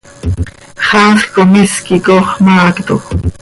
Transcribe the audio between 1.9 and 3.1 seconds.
coox maactoj.